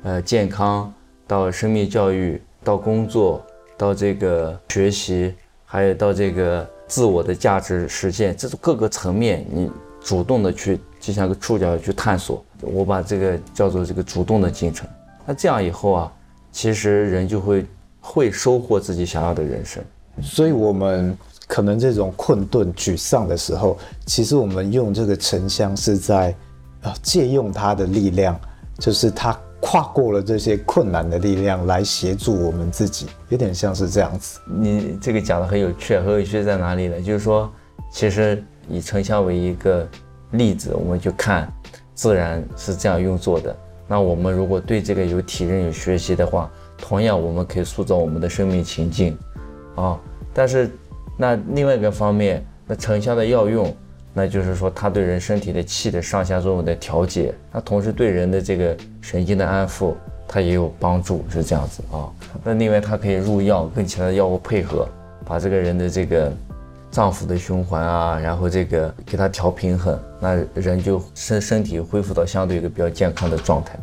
[0.03, 0.93] 呃健康
[1.27, 3.45] 到生命教育到工作
[3.77, 12.45] 到这个学习，还有到这个自我的价值实现，这种各个层面，你主动的去就像个触角去探索。
[12.61, 14.89] 我把这个叫做这个主动的进程。
[15.27, 16.13] 那这样以后啊，
[16.51, 17.67] 其实人就会
[18.01, 19.83] 会收获自己想要的人生。
[20.21, 21.17] 所以，我们
[21.49, 26.33] 可能这种困顿、沮丧的时候，其实我们用这个沉香是在
[26.83, 28.39] 啊借用它的力量，
[28.79, 34.39] 就是它跨过了这些困难的力量来协助我们自己，有点像是这样子。
[34.47, 37.01] 你这个讲的很有趣，很有趣在哪里呢？
[37.01, 37.51] 就是说，
[37.91, 39.85] 其实以沉香为一个
[40.31, 41.53] 例子，我们就看。
[41.95, 43.57] 自然是这样运作的。
[43.89, 49.19] 那我们如果对这个有体认、有学习的话，同样我们可以塑造我们的生命情境，
[49.75, 49.99] 啊。
[50.33, 50.71] 但是，
[51.19, 53.71] 那另外一个方面，那沉香的药用，
[54.15, 59.93] 那就是说它对人身体的气的上下作用的调节，那同时对人的这个神经的安抚，
[60.27, 62.09] 它也有帮助，是这样子啊。
[62.43, 64.89] 那另外它可以入药，跟其他的药物配合，
[65.27, 66.33] 把这个人的这个。
[66.91, 73.79] 脏腑的循环啊，然后这个给它调平衡，那人就身身体恢复到相对一个比较健康的状态。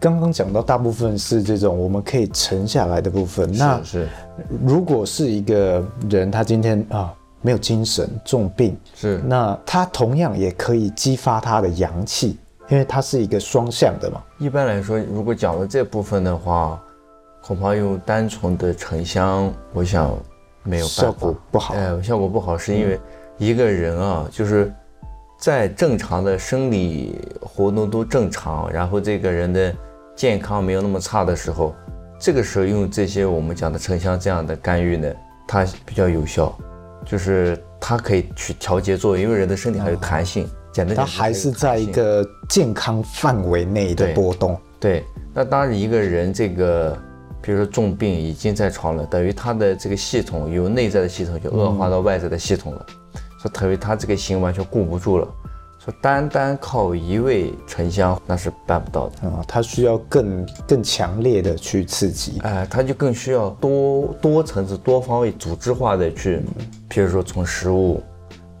[0.00, 4.08] 刚刚讲到大部分是这种我们可以沉下来的部分，那是
[4.64, 14.22] 如果是一个人他今天啊没有精神重病，是那他同样也可以激发他的阳气，因为它是一个双向的嘛。
[14.38, 16.82] 一般来说，如果讲到这部分的话，
[17.42, 20.10] 恐怕用单纯的沉香，我想。
[20.62, 23.00] 没有效果不好，哎，效果不好是因为
[23.38, 24.70] 一个人啊，就是
[25.38, 29.74] 在正常的生理活动都正常，然后这个人的
[30.20, 31.74] 健康没有那么差的时候，
[32.20, 35.10] 这个时候用这些我们讲的沉香这样的干预呢，
[35.48, 36.54] 它比较有效，
[37.06, 44.60] 就是它可以去调节作用，因为人的身体还有弹性，简单讲，它还是在一个健康范围内的波动。
[44.78, 45.02] 对，
[45.32, 46.94] 那当然一个人这个。
[47.42, 52.86] 比如说重病已经在床了，等于他的这个系统由内在的系统就恶化到外在的系统了，
[53.40, 55.26] 说等于他这个心完全顾不住了，
[55.82, 66.42] 说单单靠一味沉香那是办不到的啊，它需要更更强烈的去刺激，哎，它就更需要多多层次、多方位、组织化的去，
[66.90, 68.02] 譬如说从食物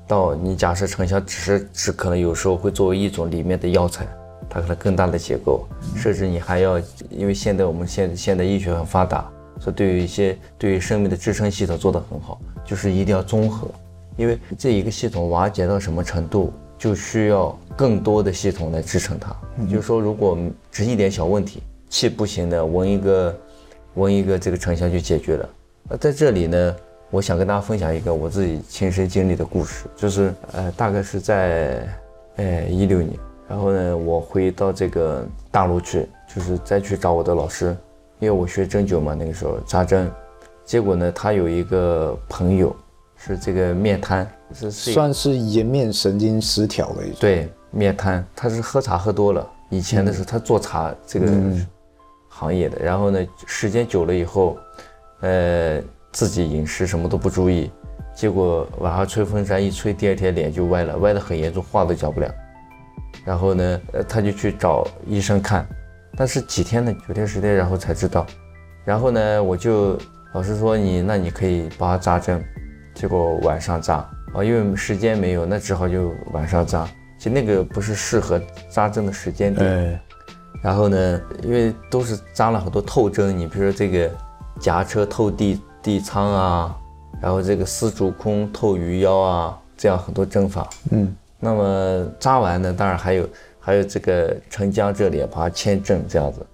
[0.08, 4.06] 到你假设沉香只是只可能有时候会作为一种里面的药材。
[4.52, 6.76] 它可能更大的结构，甚至你还要，
[7.08, 9.30] 因为现在我们现现代医学很发达，
[9.60, 13.68] 所以对于一些对于生命的支撑系统做得很好，就是一定要综合，
[14.16, 19.36] 因为这一个系统瓦解到什么程度，就需要更多的系统来支撑它。
[19.66, 20.38] 就是说，如果
[20.72, 23.36] 只一点小问题，气不行的，纹一个
[23.96, 25.46] 纹一个这个沉香就解决了。
[25.90, 26.76] 那在这里呢，
[27.10, 31.86] 我想跟大家分享一个我自己亲身经历的故事，就是呃，大概是在
[32.36, 33.12] 呃一六年，
[33.46, 37.76] 然后呢，我回到这个大陆去，就是再去找我的老师，
[38.20, 40.10] 因为我学针灸嘛，那个时候扎针，
[40.64, 42.74] 结果呢，他有一个朋友
[43.24, 51.30] 是这个面瘫，是算是颜面神经失调的一种，对，面瘫，他是喝茶喝多了，以前的时候他做茶这个
[52.28, 54.58] 行业的，嗯、然后呢，时间久了以后，
[55.20, 55.80] 呃。
[56.12, 57.70] 自己饮食什么都不注意，
[58.16, 62.28] 结果晚上吹风扇一吹，第二天脸就歪了，歪得很严重，话都讲不了。
[63.24, 65.64] 然后呢，呃，他就去找医生看，
[66.16, 68.26] 但是几天呢，九天十天，然后才知道。
[68.84, 69.96] 然后呢，我就
[70.34, 72.44] 老师说你，那你可以帮他扎针，
[73.00, 73.96] 结果晚上扎
[74.34, 76.86] 啊，因为时间没有，那只好就晚上扎。
[77.16, 79.66] 其实那个不是适合扎针的时间点。
[79.66, 80.00] 哎、
[80.62, 84.10] 然后呢，因为都是扎了很多透针，你比如说这个
[84.60, 85.60] 夹车透地。
[85.82, 86.76] 地仓啊，
[87.22, 90.68] 然后这个丝竹空透鱼腰啊，这样很多针法。
[90.90, 93.26] 嗯，那么扎完呢，当然还有
[93.58, 96.46] 还有这个沉江这里把它牵正这样子，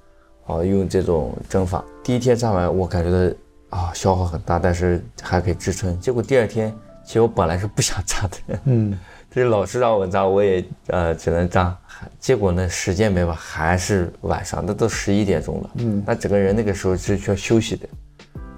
[0.46, 1.85] 啊，用这种针法。
[2.04, 3.37] 第一天扎完，我感觉到
[3.77, 5.99] 啊消耗很大，但是还可以支撑。
[6.01, 8.99] 结果第二天，其实我本来是不想扎的，嗯，
[9.31, 11.77] 这老师让我扎，我也呃只能扎。
[12.19, 15.71] 结果呢，时间没吧，还是晚上，那都十一点钟了。
[15.77, 17.89] 嗯，那整个人那个时候是需要休息的。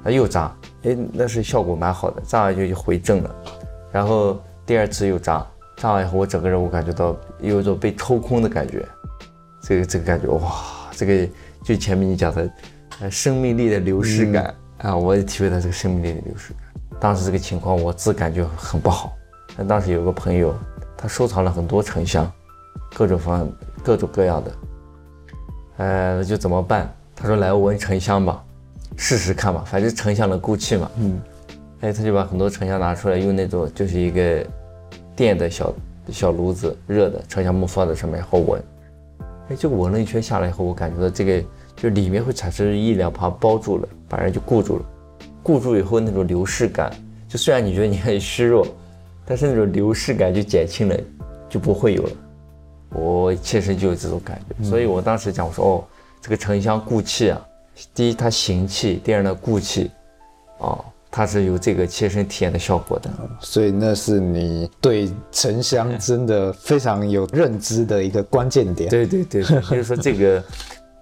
[0.03, 3.35] 他又扎，哎，那是效果蛮好的，扎完就就回正了。
[3.93, 8.87] 然后第二次又扎，扎完以后我整个人我感觉到有一种被抽空的感觉，
[9.63, 10.53] 这个这个感觉哇，
[10.93, 11.29] 这个
[11.65, 12.51] 就前面你讲的，
[13.01, 16.53] 呃，生命力的流失感、嗯、啊，我也体会到这个生命力的流失。
[17.01, 19.13] 当时这个情况我自感觉很不好。
[19.57, 20.55] 但当时有个朋友，
[20.97, 22.31] 他收藏了很多沉香，
[22.95, 23.49] 各种方
[23.83, 24.53] 各种各样的，
[25.79, 26.93] 呃，就怎么办？
[27.17, 28.45] 他说来闻沉香吧。
[28.97, 30.91] 试试看吧，反正沉香能固气嘛。
[30.97, 31.21] 嗯，
[31.83, 34.45] 哎，他就把很多沉香拿出来，用那种就是一个
[35.15, 35.73] 电的小
[36.11, 38.61] 小炉子，热的沉香木放在上面，然后闻。
[39.51, 41.45] 哎，就闻了一圈下来以后，我感觉到这个
[41.81, 44.85] 就里面会产生力量，把它包住了，把人就固住了。
[45.43, 46.93] 固住以后那种流逝感，
[47.29, 48.67] 就虽然你觉得你很虚弱，
[49.25, 50.97] 但是那种流逝感就减轻了，
[51.49, 52.11] 就不会有了。
[52.91, 55.85] 我切身就有这种感觉，所以我当时讲我说哦，
[56.21, 57.41] 这个沉香固气啊。
[57.95, 59.91] 第一，它行气；第二呢，固气，
[60.59, 63.09] 哦，它是有这个切身体验的效果的。
[63.41, 68.91] 所以那是你对沉香真的非常有认知的一个关键点。
[68.91, 70.43] 对对对，就是说这个，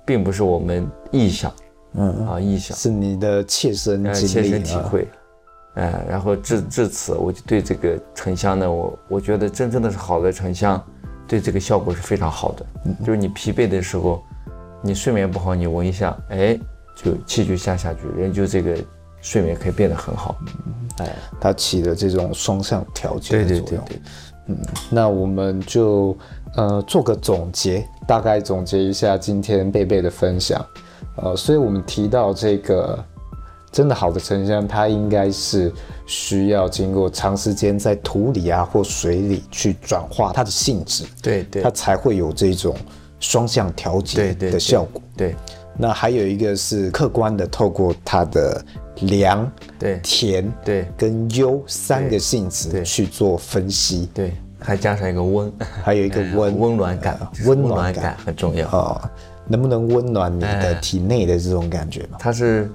[0.06, 1.52] 并不是我们臆想，
[1.92, 5.06] 嗯啊，臆想是你的切身切身体会。
[5.74, 10.82] 哎、嗯，然后至至此，我就对这个沉香呢，我我觉得真正的是好的沉香，
[11.28, 12.66] 对这个效果是非常好的。
[12.86, 14.22] 嗯，就是你疲惫的时候。
[14.82, 16.56] 你睡眠不好，你闻一下，哎，
[16.94, 18.76] 就气就下下去，人就这个
[19.20, 20.36] 睡眠可以变得很好。
[20.98, 23.64] 哎，它起的这种双向调节的作用。
[23.66, 24.00] 对对对对，
[24.46, 24.56] 嗯，
[24.90, 26.16] 那我们就
[26.54, 30.64] 呃做个总结，大概总结一下今天贝贝的分享。
[31.16, 32.98] 呃，所以我们提到这个
[33.70, 35.72] 真的好的沉香，它应该是
[36.06, 42.74] 需要经过长时间在土里啊或水里去转化它的性质，对对，它才会有这种。
[43.18, 45.00] 双向调节的效果。
[45.16, 45.36] 对，对，对，
[45.78, 48.62] 那还有一个是客观的，透过它的
[49.02, 54.08] 凉、对甜、对跟幽三个性质去做分析。
[54.14, 59.00] 对，还加上一个温， 还有一个温温暖感，温暖感很重要哦。
[59.46, 62.18] 能不能温暖你的体内的这种感觉嘛？
[62.18, 62.70] 它是，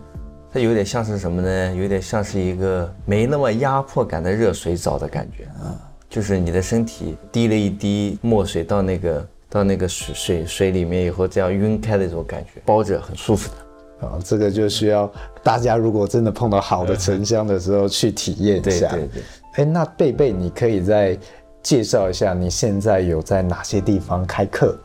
[0.54, 1.76] 它有点像是什么呢？
[1.76, 5.76] 有点像是一个没那么压迫感的热水澡的感觉啊，
[6.10, 9.28] 就是你的身体滴了一滴墨水到那个。
[9.54, 13.56] 到那个水水水里面以后，这样晕开的这种感觉，包着很舒服的。
[14.02, 15.10] 啊，这个就需要
[15.42, 18.90] 大家如果真的碰到好的沉香的时候去体验一下。
[18.90, 19.24] 对对对。
[19.56, 21.18] 哎，那贝贝，你可以再
[21.62, 24.78] 介绍一下你现在有在哪些地方开课？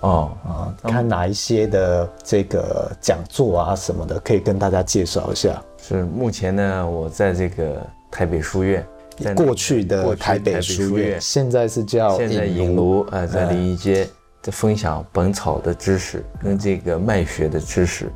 [0.00, 5.62] 哦啊，看哪一些的这个讲座啊什么的，可以跟大家介绍一下。
[5.78, 8.84] 是目前呢，我在这个台北书院。
[9.36, 14.08] 过去的台北书院，现在是叫现在影炉，呃，在临沂街
[14.42, 18.10] 在分享本草的知识跟这个脉学的知识。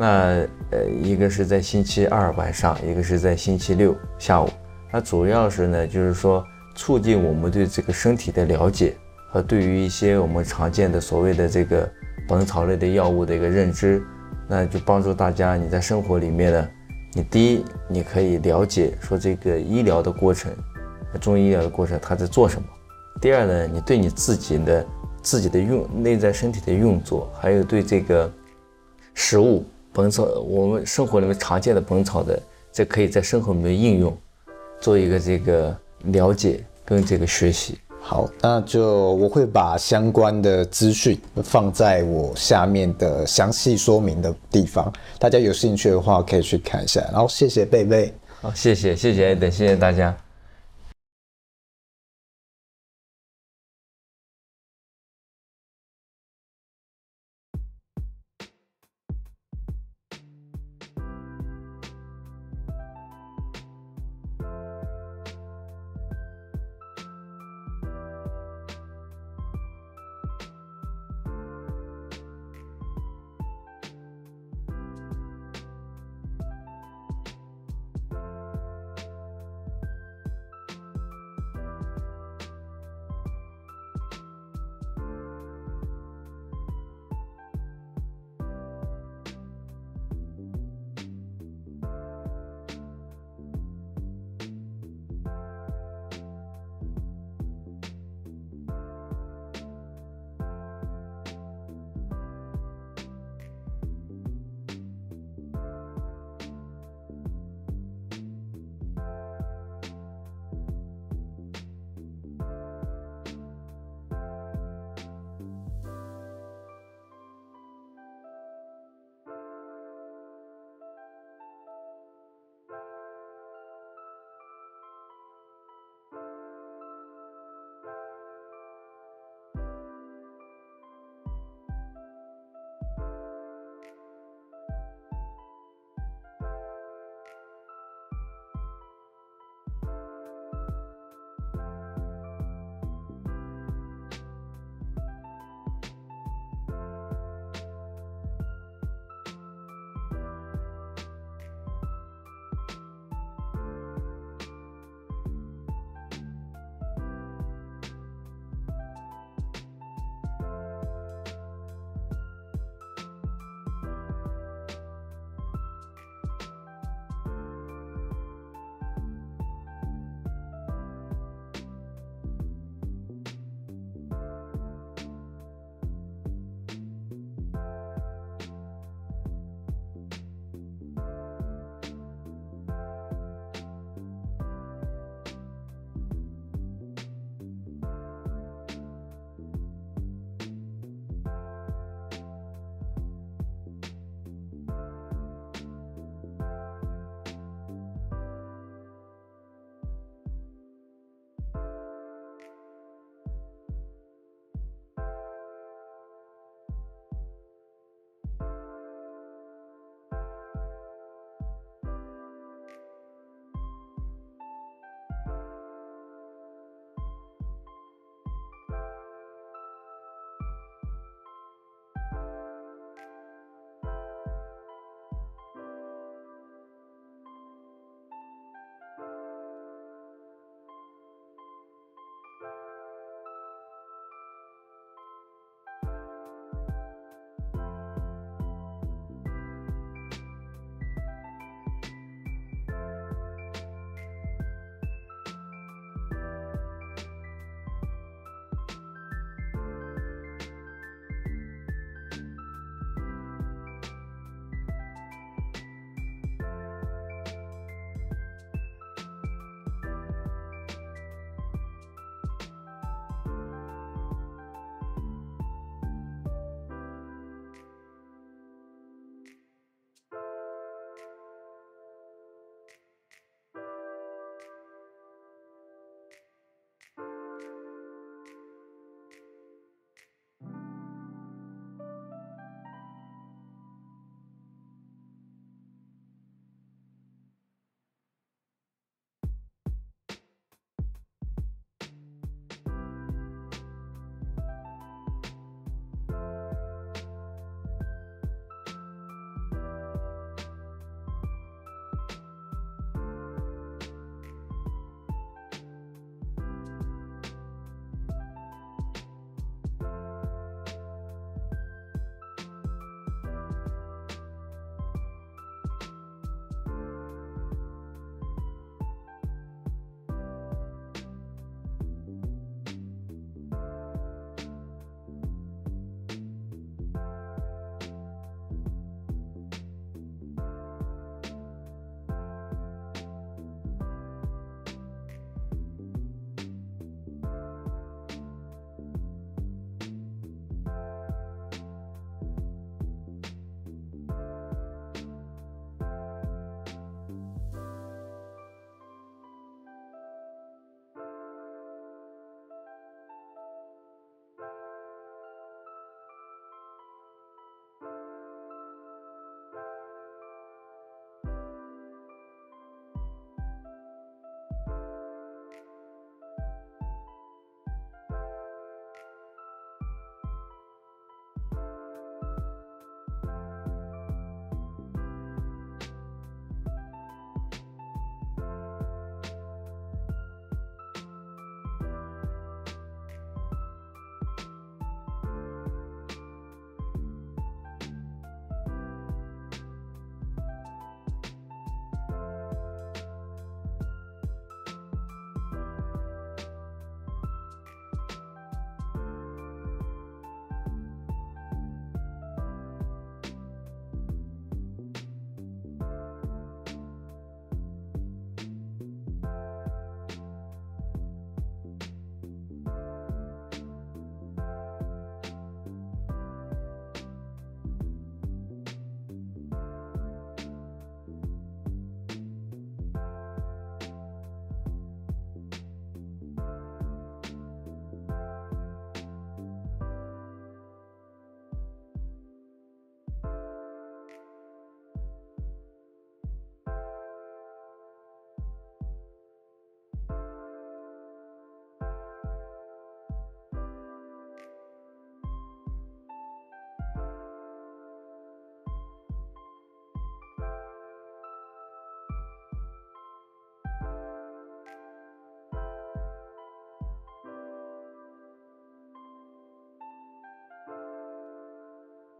[0.00, 4.48] 那呃，一个是在星期二晚上，一个是在星期六下午。
[4.90, 6.42] 那主要是呢，就是说
[6.74, 8.96] 促进我们对这个身体的了解
[9.28, 11.86] 和对于一些我们常见的所谓的这个
[12.26, 14.02] 本草类的药物的一个认知，
[14.48, 16.68] 那就帮助大家你在生活里面呢。
[17.12, 20.50] 你第一，你可以了解说这个医疗的过程，
[21.20, 22.66] 中医医疗的过程，它在做什么。
[23.20, 24.86] 第二呢，你对你自己的
[25.20, 28.32] 自己的运内在身体的运作，还有对这个
[29.12, 29.62] 食物
[29.92, 32.40] 本草，我们生活里面常见的本草的，
[32.72, 34.16] 这可以在生活里面应用，
[34.80, 37.78] 做一个这个了解跟这个学习。
[38.02, 47.02] 好，那就我会把相关的资讯放在我下面的详细说明的地方，大家有兴趣的话可以去看一下。
[47.12, 50.16] 然后谢谢贝贝，好，谢谢谢谢艾登，谢谢大家。